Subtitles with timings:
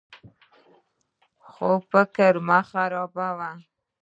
[1.51, 3.51] خو فکر مه خرابوه.